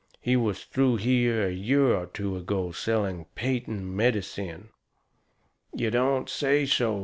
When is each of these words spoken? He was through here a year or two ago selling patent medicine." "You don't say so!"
He 0.19 0.35
was 0.35 0.63
through 0.63 0.95
here 0.95 1.45
a 1.47 1.51
year 1.53 1.93
or 1.95 2.07
two 2.07 2.35
ago 2.35 2.71
selling 2.71 3.27
patent 3.35 3.83
medicine." 3.83 4.69
"You 5.75 5.91
don't 5.91 6.27
say 6.27 6.65
so!" 6.65 6.99